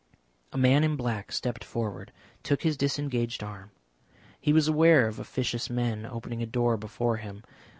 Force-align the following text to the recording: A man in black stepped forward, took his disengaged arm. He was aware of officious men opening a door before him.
A 0.51 0.57
man 0.57 0.83
in 0.83 0.95
black 0.95 1.31
stepped 1.31 1.63
forward, 1.63 2.11
took 2.41 2.63
his 2.63 2.75
disengaged 2.75 3.43
arm. 3.43 3.69
He 4.39 4.51
was 4.51 4.67
aware 4.67 5.07
of 5.07 5.19
officious 5.19 5.69
men 5.69 6.07
opening 6.07 6.41
a 6.41 6.47
door 6.47 6.75
before 6.75 7.17
him. 7.17 7.43